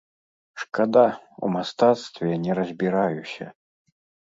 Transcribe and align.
Шкада, 0.61 1.03
у 1.45 1.51
мастацтве 1.57 2.31
не 2.49 2.59
разбіраюся. 2.63 3.45